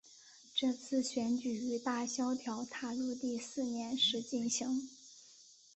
[0.55, 4.89] 这次选举于大萧条踏入第四年时进行。